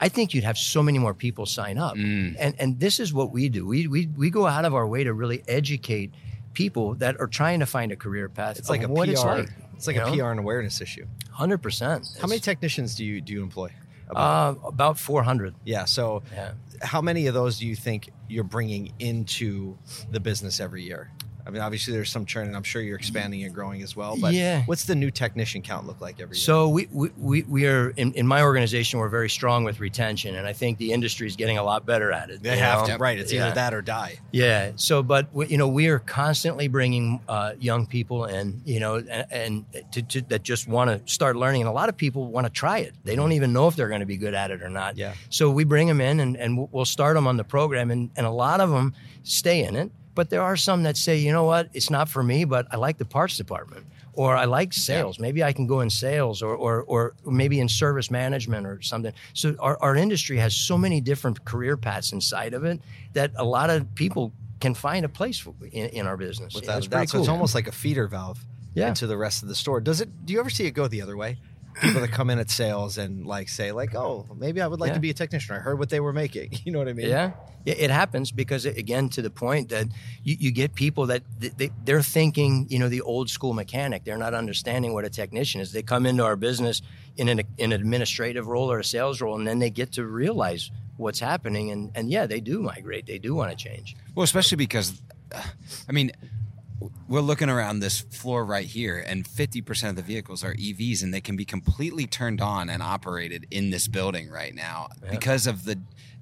I 0.00 0.08
think 0.08 0.34
you'd 0.34 0.44
have 0.44 0.58
so 0.58 0.82
many 0.82 0.98
more 0.98 1.14
people 1.14 1.46
sign 1.46 1.78
up. 1.78 1.96
Mm. 1.96 2.36
And 2.38 2.54
and 2.58 2.80
this 2.80 3.00
is 3.00 3.12
what 3.12 3.32
we 3.32 3.48
do. 3.48 3.66
We, 3.66 3.86
we 3.86 4.06
we 4.06 4.30
go 4.30 4.46
out 4.46 4.64
of 4.64 4.74
our 4.74 4.86
way 4.86 5.04
to 5.04 5.14
really 5.14 5.42
educate 5.48 6.12
people 6.54 6.94
that 6.94 7.20
are 7.20 7.26
trying 7.26 7.60
to 7.60 7.66
find 7.66 7.92
a 7.92 7.96
career 7.96 8.28
path. 8.28 8.58
It's 8.58 8.68
like 8.70 8.82
a 8.82 8.88
what 8.88 9.06
PR. 9.06 9.12
it's 9.12 9.24
like. 9.24 9.48
It's 9.74 9.86
like 9.86 9.96
a 9.96 10.00
know? 10.00 10.14
PR 10.14 10.24
and 10.30 10.40
awareness 10.40 10.80
issue. 10.80 11.06
Hundred 11.30 11.58
percent. 11.58 12.06
How 12.20 12.26
many 12.26 12.40
technicians 12.40 12.94
do 12.94 13.04
you 13.04 13.20
do 13.20 13.32
you 13.32 13.42
employ? 13.42 13.70
About- 14.08 14.56
Uh, 14.64 14.68
about 14.68 14.98
four 14.98 15.22
hundred. 15.22 15.54
yeah. 15.64 15.84
So, 15.84 16.22
Yeah. 16.34 16.52
how 16.82 17.00
many 17.00 17.28
of 17.28 17.34
those 17.34 17.58
do 17.60 17.66
you 17.66 17.76
think 17.76 18.10
you're 18.28 18.44
bringing 18.44 18.92
into 18.98 19.78
the 20.10 20.18
business 20.20 20.60
every 20.60 20.82
year? 20.82 21.10
I 21.50 21.52
mean, 21.52 21.62
obviously 21.62 21.92
there's 21.92 22.10
some 22.10 22.24
churn, 22.26 22.46
and 22.46 22.54
I'm 22.56 22.62
sure 22.62 22.80
you're 22.80 22.96
expanding 22.96 23.42
and 23.42 23.52
growing 23.52 23.82
as 23.82 23.96
well. 23.96 24.16
But 24.16 24.34
Yeah. 24.34 24.62
what's 24.66 24.84
the 24.84 24.94
new 24.94 25.10
technician 25.10 25.62
count 25.62 25.84
look 25.84 26.00
like 26.00 26.20
every 26.20 26.36
year? 26.36 26.42
So 26.42 26.68
we, 26.68 26.86
we, 26.92 27.10
we, 27.18 27.42
we 27.42 27.66
are 27.66 27.90
in, 27.96 28.12
in 28.12 28.24
my 28.24 28.42
organization. 28.42 29.00
We're 29.00 29.08
very 29.08 29.28
strong 29.28 29.64
with 29.64 29.80
retention, 29.80 30.36
and 30.36 30.46
I 30.46 30.52
think 30.52 30.78
the 30.78 30.92
industry 30.92 31.26
is 31.26 31.34
getting 31.34 31.58
a 31.58 31.64
lot 31.64 31.84
better 31.84 32.12
at 32.12 32.30
it. 32.30 32.40
they 32.40 32.56
have 32.56 32.86
know? 32.86 32.94
to, 32.94 33.00
right? 33.02 33.18
It's 33.18 33.32
Yeah. 33.32 33.46
either 33.46 33.56
that 33.56 33.74
or 33.74 33.82
die. 33.82 34.20
Yeah. 34.30 34.70
So, 34.76 35.02
but 35.02 35.26
you 35.48 35.58
know, 35.58 35.66
we 35.66 35.88
are 35.88 35.98
constantly 35.98 36.68
bringing 36.68 37.20
uh, 37.28 37.54
young 37.58 37.86
people 37.88 38.26
in, 38.26 38.62
you 38.64 38.78
know, 38.78 38.96
and, 38.98 39.26
and 39.32 39.64
to, 39.90 40.02
to, 40.02 40.20
that 40.28 40.44
just 40.44 40.68
want 40.68 40.88
to 41.04 41.12
start 41.12 41.34
learning. 41.34 41.62
And 41.62 41.68
a 41.68 41.72
lot 41.72 41.88
of 41.88 41.96
people 41.96 42.26
want 42.28 42.46
to 42.46 42.52
try 42.52 42.78
it. 42.78 42.94
They 43.02 43.16
don't 43.16 43.32
even 43.32 43.52
know 43.52 43.66
if 43.66 43.74
they're 43.74 43.88
going 43.88 44.00
to 44.00 44.06
be 44.06 44.16
good 44.18 44.34
at 44.34 44.52
it 44.52 44.62
or 44.62 44.68
not. 44.70 44.96
Yeah. 44.96 45.14
So 45.30 45.50
we 45.50 45.64
bring 45.64 45.88
them 45.88 46.00
in 46.00 46.20
and, 46.20 46.36
and 46.36 46.56
we'll- 46.56 46.68
we'll 46.70 46.84
start 46.84 47.16
them 47.16 47.26
on 47.26 47.36
the 47.36 47.42
program, 47.44 47.90
and, 47.90 48.10
and 48.16 48.24
a 48.24 48.30
lot 48.30 48.60
of 48.60 48.70
them 48.70 48.94
stay 49.24 49.64
in 49.64 49.74
it. 49.74 49.90
But 50.20 50.28
there 50.28 50.42
are 50.42 50.54
some 50.54 50.82
that 50.82 50.98
say, 50.98 51.16
you 51.16 51.32
know 51.32 51.44
what, 51.44 51.70
it's 51.72 51.88
not 51.88 52.06
for 52.06 52.22
me, 52.22 52.44
but 52.44 52.66
I 52.70 52.76
like 52.76 52.98
the 52.98 53.06
parts 53.06 53.38
department. 53.38 53.86
Or 54.12 54.36
I 54.36 54.44
like 54.44 54.74
sales. 54.74 55.18
Maybe 55.18 55.42
I 55.42 55.54
can 55.54 55.66
go 55.66 55.80
in 55.80 55.88
sales 55.88 56.42
or, 56.42 56.54
or, 56.54 56.82
or 56.82 57.14
maybe 57.24 57.58
in 57.58 57.70
service 57.70 58.10
management 58.10 58.66
or 58.66 58.82
something. 58.82 59.14
So 59.32 59.56
our, 59.58 59.78
our 59.80 59.96
industry 59.96 60.36
has 60.36 60.54
so 60.54 60.76
many 60.76 61.00
different 61.00 61.42
career 61.46 61.78
paths 61.78 62.12
inside 62.12 62.52
of 62.52 62.64
it 62.64 62.82
that 63.14 63.32
a 63.36 63.44
lot 63.44 63.70
of 63.70 63.94
people 63.94 64.34
can 64.60 64.74
find 64.74 65.06
a 65.06 65.08
place 65.08 65.38
for, 65.38 65.54
in, 65.72 65.86
in 65.88 66.06
our 66.06 66.18
business. 66.18 66.54
With 66.54 66.66
Yeah, 66.66 66.76
it's. 66.76 67.12
So 67.12 67.18
it's 67.20 67.28
almost 67.28 67.54
like 67.54 67.66
a 67.66 67.72
feeder 67.72 68.06
valve 68.06 68.44
Yeah. 68.74 68.88
into 68.88 69.06
the 69.06 69.16
rest 69.16 69.42
of 69.42 69.48
the 69.48 69.54
store. 69.54 69.80
Does 69.80 70.02
it? 70.02 70.26
Do 70.26 70.34
you 70.34 70.40
ever 70.40 70.50
see 70.50 70.66
it 70.66 70.72
go 70.72 70.86
the 70.86 71.00
other 71.00 71.16
way? 71.16 71.38
People 71.80 72.00
that 72.00 72.10
come 72.10 72.30
in 72.30 72.38
at 72.38 72.50
sales 72.50 72.98
and 72.98 73.26
like 73.26 73.48
say 73.48 73.72
like, 73.72 73.94
oh, 73.94 74.26
maybe 74.36 74.60
I 74.60 74.66
would 74.66 74.80
like 74.80 74.88
Yeah. 74.88 74.94
to 74.94 75.00
be 75.00 75.10
a 75.10 75.14
technician. 75.14 75.54
I 75.54 75.58
heard 75.60 75.78
what 75.78 75.88
they 75.88 76.00
were 76.00 76.12
making. 76.12 76.50
You 76.64 76.72
know 76.72 76.78
what 76.78 76.88
I 76.88 76.92
mean? 76.92 77.08
Yeah, 77.08 77.32
it, 77.64 77.78
it 77.78 77.90
happens 77.90 78.32
because 78.32 78.64
again, 78.66 79.08
to 79.10 79.22
the 79.22 79.30
point 79.30 79.68
that 79.70 79.86
you, 80.22 80.36
you 80.38 80.50
get 80.52 80.74
people 80.74 81.06
that 81.06 81.22
they, 81.38 81.70
they're 81.84 82.02
thinking, 82.02 82.66
you 82.68 82.78
know, 82.78 82.88
the 82.88 83.00
old 83.02 83.30
school 83.30 83.52
mechanic. 83.54 84.04
They're 84.04 84.18
not 84.18 84.34
understanding 84.34 84.92
what 84.94 85.04
a 85.04 85.10
technician 85.10 85.60
is. 85.60 85.72
They 85.72 85.82
come 85.82 86.06
into 86.06 86.24
our 86.24 86.36
business 86.36 86.82
in 87.16 87.28
an, 87.28 87.40
in 87.58 87.72
an 87.72 87.80
administrative 87.80 88.46
role 88.46 88.70
or 88.70 88.78
a 88.80 88.84
sales 88.84 89.20
role, 89.20 89.36
and 89.38 89.46
then 89.46 89.58
they 89.58 89.70
get 89.70 89.92
to 89.92 90.04
realize 90.04 90.70
what's 90.96 91.20
happening. 91.20 91.70
And 91.70 91.90
and 91.94 92.10
yeah, 92.10 92.26
they 92.26 92.40
do 92.40 92.60
migrate. 92.62 93.06
They 93.06 93.18
do 93.18 93.34
want 93.34 93.50
to 93.50 93.56
change. 93.56 93.96
Well, 94.14 94.24
especially 94.24 94.56
because, 94.56 95.00
uh, 95.34 95.42
I 95.88 95.92
mean, 95.92 96.10
we're 97.10 97.20
looking 97.20 97.50
around 97.50 97.80
this 97.80 98.00
floor 98.00 98.44
right 98.44 98.66
here, 98.66 99.04
and 99.04 99.24
50% 99.24 99.90
of 99.90 99.96
the 99.96 100.02
vehicles 100.02 100.44
are 100.44 100.54
EVs, 100.54 101.02
and 101.02 101.12
they 101.12 101.20
can 101.20 101.34
be 101.34 101.44
completely 101.44 102.06
turned 102.06 102.40
on 102.40 102.70
and 102.70 102.84
operated 102.84 103.48
in 103.50 103.70
this 103.70 103.88
building 103.88 104.30
right 104.30 104.54
now 104.54 104.88
because 105.10 105.48
of 105.48 105.64
the, 105.64 105.76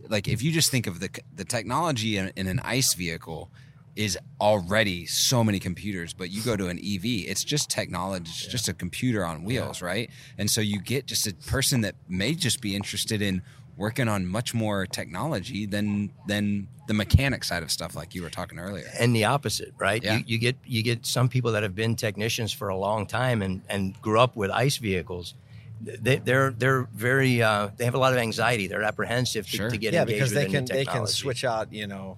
like, 0.08 0.26
if 0.26 0.42
you 0.42 0.50
just 0.50 0.70
think 0.70 0.86
of 0.86 1.00
the 1.00 1.10
the 1.36 1.44
technology 1.44 2.16
in, 2.16 2.32
in 2.36 2.46
an 2.46 2.58
ICE 2.60 2.94
vehicle 2.94 3.50
is 3.96 4.16
already 4.40 5.04
so 5.04 5.44
many 5.44 5.58
computers, 5.58 6.14
but 6.14 6.30
you 6.30 6.40
go 6.40 6.56
to 6.56 6.68
an 6.68 6.78
EV, 6.78 7.04
it's 7.04 7.44
just 7.44 7.68
technology, 7.68 8.30
it's 8.30 8.46
just 8.46 8.68
a 8.68 8.72
computer 8.72 9.26
on 9.26 9.44
wheels, 9.44 9.82
right? 9.82 10.08
And 10.38 10.50
so 10.50 10.62
you 10.62 10.80
get 10.80 11.04
just 11.04 11.26
a 11.26 11.34
person 11.34 11.82
that 11.82 11.96
may 12.08 12.34
just 12.34 12.62
be 12.62 12.74
interested 12.74 13.20
in 13.20 13.42
working 13.78 14.08
on 14.08 14.26
much 14.26 14.52
more 14.52 14.86
technology 14.86 15.64
than 15.64 16.10
than 16.26 16.68
the 16.88 16.94
mechanic 16.94 17.44
side 17.44 17.62
of 17.62 17.70
stuff 17.70 17.94
like 17.94 18.14
you 18.14 18.22
were 18.22 18.30
talking 18.30 18.58
earlier. 18.58 18.86
and 18.98 19.14
the 19.14 19.24
opposite, 19.24 19.72
right? 19.78 20.02
Yeah. 20.02 20.16
You, 20.18 20.24
you 20.26 20.38
get 20.38 20.56
you 20.66 20.82
get 20.82 21.06
some 21.06 21.28
people 21.28 21.52
that 21.52 21.62
have 21.62 21.74
been 21.74 21.94
technicians 21.96 22.52
for 22.52 22.68
a 22.68 22.76
long 22.76 23.06
time 23.06 23.40
and 23.42 23.62
and 23.68 24.00
grew 24.02 24.18
up 24.20 24.36
with 24.36 24.50
ICE 24.50 24.76
vehicles. 24.78 25.34
They, 25.80 26.16
they're 26.16 26.50
they're 26.50 26.88
very 26.92 27.40
uh, 27.42 27.68
they 27.76 27.84
have 27.84 27.94
a 27.94 27.98
lot 27.98 28.12
of 28.12 28.18
anxiety. 28.18 28.66
They're 28.66 28.82
apprehensive 28.82 29.46
to, 29.50 29.56
Sure. 29.56 29.70
to 29.70 29.78
get 29.78 29.94
yeah, 29.94 30.00
engaged 30.02 30.16
because 30.18 30.32
they 30.34 30.46
can 30.46 30.64
the 30.64 30.72
they 30.74 30.84
can 30.84 31.06
switch 31.06 31.44
out, 31.44 31.72
you 31.72 31.86
know, 31.86 32.16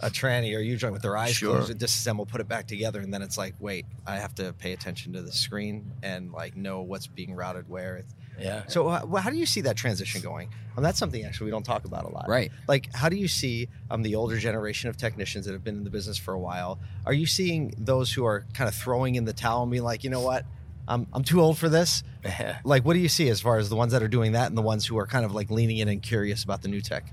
a 0.00 0.10
tranny 0.10 0.54
or 0.54 0.60
U 0.60 0.76
joint 0.76 0.92
with 0.92 1.02
their 1.02 1.16
eyes 1.16 1.34
Sure. 1.34 1.56
closed, 1.56 1.70
and 1.70 1.80
disassemble, 1.80 2.28
put 2.28 2.40
it 2.42 2.48
back 2.48 2.66
together, 2.66 3.00
and 3.00 3.12
then 3.14 3.22
it's 3.22 3.38
like, 3.38 3.54
wait, 3.60 3.86
I 4.06 4.16
have 4.16 4.34
to 4.34 4.52
pay 4.52 4.72
attention 4.74 5.14
to 5.14 5.22
the 5.22 5.32
screen 5.32 5.90
and 6.02 6.32
like 6.32 6.54
know 6.54 6.82
what's 6.82 7.06
being 7.06 7.34
routed 7.34 7.66
where. 7.68 7.96
It's, 7.96 8.14
Yeah. 8.38 8.62
so, 8.66 8.88
uh, 8.88 9.02
well, 9.06 9.22
how 9.22 9.30
do 9.30 9.36
you 9.36 9.46
see 9.46 9.62
that 9.62 9.76
transition 9.76 10.20
going? 10.20 10.50
Um, 10.76 10.82
that's 10.82 10.98
something 10.98 11.24
actually 11.24 11.46
we 11.46 11.50
don't 11.50 11.64
talk 11.64 11.84
about 11.84 12.04
a 12.04 12.08
lot. 12.08 12.26
Right. 12.28 12.52
Like, 12.68 12.94
how 12.94 13.08
do 13.08 13.16
you 13.16 13.28
see 13.28 13.68
um, 13.90 14.02
the 14.02 14.14
older 14.14 14.38
generation 14.38 14.88
of 14.90 14.96
technicians 14.96 15.46
that 15.46 15.52
have 15.52 15.64
been 15.64 15.76
in 15.76 15.84
the 15.84 15.90
business 15.90 16.16
for 16.18 16.34
a 16.34 16.38
while? 16.38 16.78
Are 17.04 17.12
you 17.12 17.26
seeing 17.26 17.74
those 17.78 18.12
who 18.12 18.24
are 18.24 18.46
kind 18.54 18.68
of 18.68 18.74
throwing 18.74 19.16
in 19.16 19.24
the 19.24 19.32
towel 19.32 19.62
and 19.62 19.70
being 19.70 19.82
like, 19.82 20.04
you 20.04 20.10
know 20.10 20.20
what, 20.20 20.44
I'm 20.86 21.06
I'm 21.12 21.24
too 21.24 21.40
old 21.40 21.58
for 21.58 21.68
this? 21.68 22.02
Like, 22.64 22.84
what 22.84 22.94
do 22.94 22.98
you 23.00 23.08
see 23.08 23.28
as 23.28 23.40
far 23.40 23.58
as 23.58 23.68
the 23.68 23.76
ones 23.76 23.92
that 23.92 24.02
are 24.02 24.08
doing 24.08 24.32
that 24.32 24.48
and 24.48 24.58
the 24.58 24.62
ones 24.62 24.84
who 24.86 24.98
are 24.98 25.06
kind 25.06 25.24
of 25.24 25.34
like 25.34 25.50
leaning 25.50 25.78
in 25.78 25.88
and 25.88 26.02
curious 26.02 26.44
about 26.44 26.62
the 26.62 26.68
new 26.68 26.80
tech? 26.80 27.12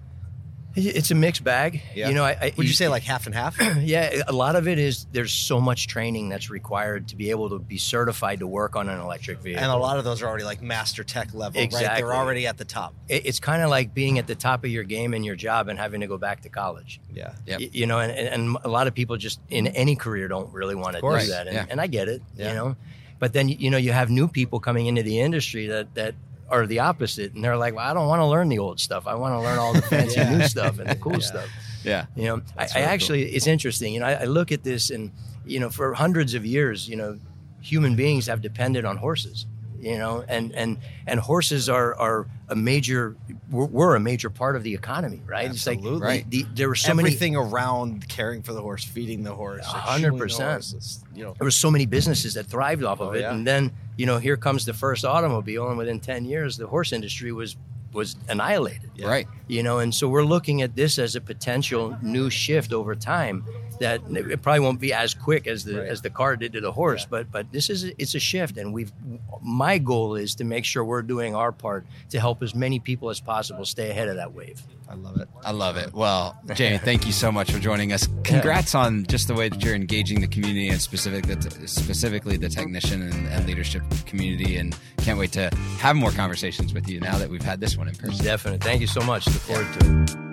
It's 0.77 1.09
a 1.11 1.15
mixed 1.15 1.43
bag. 1.43 1.81
Yeah. 1.95 2.09
You 2.09 2.15
know, 2.15 2.23
I, 2.25 2.31
I 2.31 2.53
Would 2.57 2.67
you 2.67 2.73
say 2.73 2.87
like 2.89 3.03
half 3.03 3.25
and 3.25 3.33
half? 3.35 3.55
yeah, 3.79 4.23
a 4.27 4.33
lot 4.33 4.55
of 4.55 4.67
it 4.67 4.77
is 4.77 5.05
there's 5.13 5.31
so 5.33 5.61
much 5.61 5.87
training 5.87 6.29
that's 6.29 6.49
required 6.49 7.07
to 7.09 7.15
be 7.15 7.29
able 7.29 7.49
to 7.51 7.59
be 7.59 7.77
certified 7.77 8.39
to 8.39 8.47
work 8.47 8.75
on 8.75 8.89
an 8.89 8.99
electric 8.99 9.39
vehicle. 9.39 9.63
And 9.63 9.71
a 9.71 9.77
lot 9.77 9.97
of 9.97 10.03
those 10.03 10.21
are 10.21 10.27
already 10.27 10.43
like 10.43 10.61
master 10.61 11.03
tech 11.03 11.33
level, 11.33 11.59
right? 11.59 11.63
Exactly. 11.65 12.01
They're 12.01 12.13
already 12.13 12.45
at 12.47 12.57
the 12.57 12.65
top. 12.65 12.93
It- 13.07 13.25
it's 13.25 13.39
kind 13.39 13.61
of 13.61 13.69
like 13.69 13.93
being 13.93 14.19
at 14.19 14.27
the 14.27 14.35
top 14.35 14.63
of 14.63 14.69
your 14.69 14.83
game 14.83 15.13
in 15.13 15.23
your 15.23 15.35
job 15.35 15.67
and 15.69 15.79
having 15.79 16.01
to 16.01 16.07
go 16.07 16.17
back 16.17 16.41
to 16.41 16.49
college. 16.49 16.99
Yeah. 17.13 17.33
Yep. 17.45 17.59
Y- 17.59 17.69
You 17.71 17.85
know, 17.87 17.99
and, 17.99 18.11
and 18.11 18.57
a 18.63 18.69
lot 18.69 18.87
of 18.87 18.93
people 18.93 19.17
just 19.17 19.39
in 19.49 19.67
any 19.67 19.95
career 19.95 20.27
don't 20.27 20.51
really 20.53 20.75
want 20.75 20.95
to 20.95 21.01
do 21.01 21.09
that, 21.31 21.47
and, 21.47 21.55
Yeah. 21.55 21.65
and 21.69 21.79
I 21.79 21.87
get 21.87 22.07
it. 22.09 22.21
Yeah. 22.35 22.49
You 22.49 22.55
know, 22.55 22.75
but 23.17 23.31
then 23.31 23.47
you 23.47 23.69
know 23.69 23.77
you 23.77 23.93
have 23.93 24.09
new 24.09 24.27
people 24.27 24.59
coming 24.59 24.87
into 24.87 25.01
the 25.01 25.21
industry 25.21 25.67
that 25.67 25.95
that 25.95 26.15
are 26.49 26.67
the 26.67 26.79
opposite, 26.79 27.33
and 27.33 27.43
they're 27.43 27.57
like, 27.57 27.73
"Well, 27.75 27.85
I 27.89 27.93
don't 27.93 28.07
want 28.07 28.19
to 28.21 28.25
learn 28.27 28.49
the 28.49 28.59
old 28.59 28.79
stuff. 28.79 29.07
I 29.07 29.15
want 29.15 29.33
to 29.33 29.39
learn 29.39 29.57
all 29.57 29.73
the 29.73 29.81
fancy 29.93 30.15
Yeah. 30.19 30.37
new 30.37 30.47
stuff 30.47 30.79
and 30.79 30.89
the 30.89 30.95
cool 30.95 31.13
Yeah. 31.13 31.19
stuff." 31.19 31.49
Yeah. 31.83 32.05
You 32.15 32.23
know, 32.25 32.41
I, 32.57 32.63
I 32.63 32.67
very 32.67 32.83
cool. 32.85 32.93
actually 32.93 33.23
it's 33.35 33.47
interesting. 33.47 33.93
You 33.93 33.99
know, 34.01 34.07
I, 34.07 34.13
I 34.13 34.23
look 34.25 34.51
at 34.51 34.63
this, 34.63 34.89
and 34.89 35.11
you 35.45 35.59
know, 35.59 35.69
for 35.69 35.93
hundreds 35.93 36.33
of 36.33 36.45
years, 36.45 36.87
you 36.89 36.95
know, 36.95 37.19
human 37.61 37.95
beings 37.95 38.27
have 38.27 38.41
depended 38.41 38.85
on 38.85 38.97
horses. 38.97 39.45
You 39.79 39.99
know, 39.99 40.23
and 40.27 40.51
and 40.55 40.77
and 41.05 41.19
horses 41.19 41.69
are 41.69 41.93
are 41.99 42.25
a 42.49 42.55
major 42.55 43.15
were, 43.51 43.65
were 43.67 43.95
a 43.95 43.99
major 43.99 44.31
part 44.31 44.55
of 44.55 44.63
the 44.63 44.73
economy, 44.73 45.21
right? 45.27 45.45
It's 45.51 45.67
Absolutely. 45.67 45.99
like 45.99 46.01
Right. 46.01 46.29
the, 46.31 46.45
there 46.55 46.67
were 46.69 46.75
so 46.75 46.93
many 46.95 47.09
Everything 47.09 47.35
around 47.35 48.07
caring 48.07 48.41
for 48.41 48.53
the 48.53 48.61
horse, 48.61 48.83
feeding 48.83 49.21
the 49.23 49.33
horse, 49.35 49.63
hundred 49.65 50.07
shoeing 50.07 50.13
the 50.17 50.23
percent. 50.23 50.49
horse, 50.51 50.73
it's, 50.73 51.03
You 51.13 51.25
know, 51.25 51.35
there 51.37 51.45
were 51.45 51.51
so 51.51 51.69
many 51.69 51.85
businesses 51.85 52.33
that 52.33 52.47
thrived 52.47 52.83
off 52.83 52.99
of 52.99 53.09
Oh, 53.09 53.11
it 53.11 53.21
yeah. 53.21 53.31
and 53.33 53.45
then 53.45 53.71
you 53.97 54.05
know 54.05 54.17
here 54.17 54.37
comes 54.37 54.65
the 54.65 54.73
first 54.73 55.05
automobile 55.05 55.67
and 55.69 55.77
within 55.77 55.99
10 55.99 56.25
years 56.25 56.57
the 56.57 56.67
horse 56.67 56.91
industry 56.91 57.31
was 57.31 57.55
was 57.95 58.15
annihilated 58.29 58.91
Yeah. 58.95 59.07
Right. 59.07 59.27
you 59.47 59.63
know 59.63 59.79
and 59.79 59.93
so 59.95 60.07
we're 60.07 60.23
looking 60.35 60.61
at 60.61 60.75
this 60.75 60.99
as 60.99 61.15
a 61.15 61.21
potential 61.21 61.97
new 62.01 62.29
shift 62.29 62.71
over 62.73 62.93
time 62.95 63.43
that 63.79 63.99
it 64.09 64.41
probably 64.41 64.61
won't 64.61 64.79
be 64.79 64.93
as 64.93 65.13
quick 65.13 65.47
as 65.47 65.63
the 65.65 65.79
Right. 65.79 65.89
as 65.89 66.01
the 66.01 66.09
car 66.09 66.35
did 66.37 66.53
to 66.53 66.61
the 66.61 66.71
horse 66.71 67.01
Yeah. 67.03 67.07
but 67.09 67.31
but 67.31 67.51
this 67.51 67.69
is 67.69 67.85
it's 67.97 68.13
a 68.15 68.19
shift 68.19 68.57
and 68.57 68.73
we've 68.73 68.91
my 69.41 69.77
goal 69.79 70.15
is 70.15 70.35
to 70.35 70.43
make 70.43 70.65
sure 70.65 70.83
we're 70.85 71.01
doing 71.01 71.35
our 71.35 71.51
part 71.51 71.85
to 72.09 72.19
help 72.19 72.43
as 72.43 72.53
many 72.55 72.79
people 72.79 73.09
as 73.09 73.19
possible 73.19 73.65
stay 73.65 73.89
ahead 73.89 74.07
of 74.07 74.17
that 74.17 74.33
wave 74.33 74.61
I 74.87 74.93
love 74.93 75.17
it. 75.19 75.27
I 75.43 75.49
love 75.51 75.77
it. 75.77 75.95
Well, 75.95 76.39
Jamie, 76.53 76.77
thank 76.77 77.07
you 77.07 77.11
so 77.11 77.31
much 77.31 77.51
for 77.51 77.57
joining 77.57 77.91
us. 77.91 78.07
Congrats 78.23 78.75
on 78.75 79.03
just 79.07 79.27
the 79.27 79.33
way 79.33 79.49
that 79.49 79.63
you're 79.63 79.73
engaging 79.73 80.21
the 80.21 80.27
community 80.27 80.69
and 80.69 80.79
specific 80.79 81.25
specifically 81.67 82.37
the 82.37 82.49
technician 82.49 83.01
and, 83.01 83.27
and 83.29 83.47
leadership 83.47 83.81
community. 84.05 84.57
And 84.57 84.77
can't 84.99 85.17
wait 85.17 85.31
to 85.33 85.49
have 85.79 85.95
more 85.95 86.11
conversations 86.11 86.71
with 86.71 86.87
you 86.87 86.99
now 86.99 87.17
that 87.17 87.29
we've 87.29 87.41
had 87.41 87.59
this 87.59 87.75
one 87.77 87.84
in 87.87 87.95
person. 87.95 88.25
definitely 88.25 88.59
thank 88.59 88.81
you 88.81 88.87
so 88.87 89.01
much 89.01 89.25
look 89.27 89.35
forward 89.37 89.67
to 89.73 90.03
it 90.03 90.25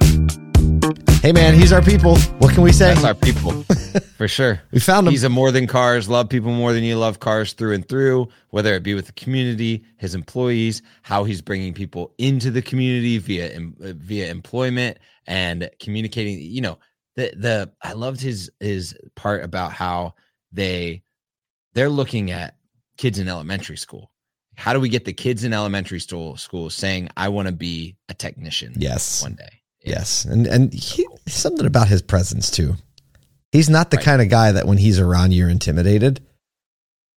Hey 1.23 1.31
man, 1.31 1.55
he's 1.55 1.73
our 1.73 1.83
people. 1.83 2.19
What 2.39 2.53
can 2.53 2.65
we 2.65 2.73
say? 2.73 2.93
That's 2.93 3.05
our 3.05 3.15
people, 3.15 3.63
for 4.17 4.27
sure. 4.27 4.61
we 4.73 4.81
found 4.81 5.07
him. 5.07 5.13
He's 5.13 5.23
a 5.23 5.29
more 5.29 5.53
than 5.53 5.69
cars, 5.69 6.09
love 6.09 6.29
people 6.29 6.51
more 6.51 6.73
than 6.73 6.83
you 6.83 6.99
love 6.99 7.21
cars 7.21 7.53
through 7.53 7.75
and 7.75 7.89
through, 7.89 8.27
whether 8.51 8.75
it 8.75 8.83
be 8.83 8.95
with 8.95 9.07
the 9.07 9.13
community, 9.13 9.85
his 9.99 10.17
employees, 10.17 10.83
how 11.03 11.23
he's 11.23 11.41
bringing 11.41 11.75
people 11.75 12.13
into 12.19 12.51
the 12.51 12.61
community 12.61 13.19
via 13.19 13.57
via 13.79 14.31
employment 14.31 14.99
and 15.29 15.71
communicating, 15.79 16.41
you 16.41 16.61
know, 16.61 16.79
the 17.15 17.33
the 17.37 17.73
I 17.83 17.93
loved 17.93 18.21
his 18.21 18.51
his 18.59 18.97
part 19.15 19.45
about 19.45 19.73
how 19.73 20.15
they 20.51 21.05
they're 21.75 21.89
looking 21.89 22.33
at 22.33 22.57
kids 22.97 23.21
in 23.21 23.29
elementary 23.29 23.77
school. 23.77 24.11
How 24.57 24.73
do 24.73 24.81
we 24.81 24.89
get 24.89 25.05
the 25.05 25.13
kids 25.13 25.45
in 25.45 25.53
elementary 25.53 26.01
school 26.01 26.37
school 26.37 26.71
saying 26.71 27.09
I 27.17 27.29
want 27.29 27.49
to 27.49 27.53
be 27.53 27.97
a 28.09 28.15
technician 28.15 28.75
yes. 28.77 29.23
one 29.23 29.35
day? 29.35 29.61
Yes. 29.85 30.25
And 30.25 30.47
and 30.47 30.73
he, 30.73 31.07
something 31.27 31.67
about 31.67 31.89
his 31.89 32.03
presence 32.03 32.51
too. 32.51 32.77
He's 33.51 33.69
not 33.69 33.91
the 33.91 33.97
Right. 33.97 34.05
kind 34.07 34.23
of 34.23 34.29
guy 34.29 34.53
that 34.53 34.67
when 34.67 34.79
he's 34.79 34.99
around 34.99 35.33
you're 35.33 35.49
intimidated. 35.49 36.21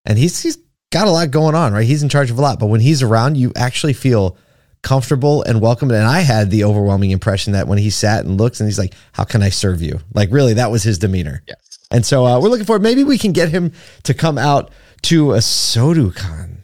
And 0.05 0.17
he's 0.17 0.41
he's 0.41 0.57
got 0.91 1.07
a 1.07 1.11
lot 1.11 1.31
going 1.31 1.55
on, 1.55 1.73
right? 1.73 1.85
He's 1.85 2.03
in 2.03 2.09
charge 2.09 2.31
of 2.31 2.37
a 2.37 2.41
lot, 2.41 2.59
but 2.59 2.67
when 2.67 2.81
he's 2.81 3.03
around 3.03 3.37
you 3.37 3.51
actually 3.55 3.93
feel 3.93 4.37
comfortable 4.81 5.43
and 5.43 5.61
welcome. 5.61 5.89
And 5.91 6.03
I 6.03 6.21
had 6.21 6.51
the 6.51 6.63
overwhelming 6.63 7.11
impression 7.11 7.53
that 7.53 7.67
when 7.67 7.79
he 7.79 7.89
sat 7.89 8.23
and 8.25 8.37
looks 8.39 8.59
and 8.59 8.67
he's 8.67 8.79
like, 8.79 8.93
"How 9.13 9.23
can 9.23 9.41
I 9.43 9.49
serve 9.49 9.81
you?" 9.81 9.99
Like 10.13 10.29
really 10.31 10.53
that 10.53 10.71
was 10.71 10.83
his 10.83 10.97
demeanor. 10.99 11.43
Yes. 11.47 11.57
And 11.91 12.05
so 12.05 12.25
uh, 12.25 12.39
we're 12.39 12.49
looking 12.49 12.65
for 12.65 12.79
maybe 12.79 13.03
we 13.03 13.17
can 13.17 13.31
get 13.31 13.49
him 13.49 13.71
to 14.03 14.13
come 14.13 14.37
out 14.37 14.71
to 15.03 15.27
ASOTU 15.27 16.15
CON. 16.15 16.54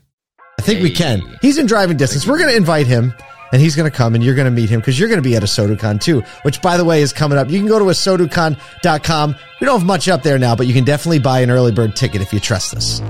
I 0.62 0.64
think 0.64 0.84
we 0.84 0.92
can. 0.92 1.24
He's 1.42 1.58
in 1.58 1.66
driving 1.66 1.98
distance. 1.98 2.28
We're 2.28 2.38
going 2.38 2.52
to 2.52 2.56
invite 2.56 2.86
him 2.86 3.16
and 3.52 3.60
he's 3.60 3.76
going 3.76 3.90
to 3.90 3.98
come 3.98 4.14
and 4.14 4.24
you're 4.24 4.36
going 4.36 4.46
to 4.46 4.52
meet 4.52 4.70
him 4.70 4.80
because 4.80 5.00
you're 5.00 5.10
going 5.10 5.18
to 5.18 5.28
be 5.28 5.36
at 5.36 5.42
ASOTU 5.42 5.80
CON 5.80 5.98
too, 5.98 6.22
which 6.44 6.62
by 6.62 6.78
the 6.78 6.86
way 6.86 7.02
is 7.02 7.12
coming 7.12 7.40
up. 7.40 7.50
You 7.50 7.58
can 7.58 7.68
go 7.68 7.80
to 7.80 7.86
ASOTUCON.com. 7.86 9.36
We 9.60 9.66
don't 9.66 9.80
have 9.80 9.88
much 9.88 10.08
up 10.08 10.22
there 10.22 10.38
now, 10.38 10.56
but 10.56 10.68
you 10.68 10.76
can 10.76 10.84
definitely 10.84 11.18
buy 11.18 11.40
an 11.40 11.50
early 11.50 11.72
bird 11.72 11.96
ticket 11.96 12.22
if 12.22 12.32
you 12.32 12.40
trust 12.40 12.76
us. 12.76 13.02